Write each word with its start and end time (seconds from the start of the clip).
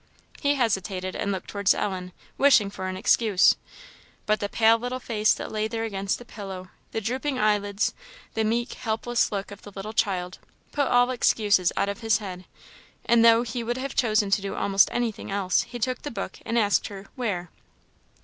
He 0.39 0.55
hesitated, 0.55 1.15
and 1.15 1.31
looked 1.31 1.47
towards 1.51 1.75
Ellen, 1.75 2.11
wishing 2.35 2.71
for 2.71 2.87
an 2.87 2.97
excuse. 2.97 3.55
But 4.25 4.39
the 4.39 4.49
pale 4.49 4.79
little 4.79 4.99
face 4.99 5.31
that 5.35 5.51
lay 5.51 5.67
there 5.67 5.83
against 5.83 6.17
the 6.17 6.25
pillow 6.25 6.69
the 6.91 6.99
drooping 7.01 7.37
eyelids 7.37 7.93
the 8.33 8.43
meek, 8.43 8.73
helpless 8.73 9.31
look 9.31 9.51
of 9.51 9.61
the 9.61 9.71
little 9.75 9.93
child, 9.93 10.39
put 10.71 10.87
all 10.87 11.11
excuses 11.11 11.71
out 11.77 11.87
of 11.87 11.99
his 12.01 12.17
head; 12.17 12.45
and 13.05 13.23
though 13.23 13.43
he 13.43 13.63
would 13.63 13.77
have 13.77 13.93
chosen 13.93 14.31
to 14.31 14.41
do 14.41 14.55
almost 14.55 14.89
anything 14.91 15.29
else, 15.29 15.61
he 15.69 15.77
took 15.77 16.01
the 16.01 16.09
book, 16.09 16.39
and 16.47 16.57
asked 16.57 16.87
her 16.87 17.05
"Where?" 17.13 17.51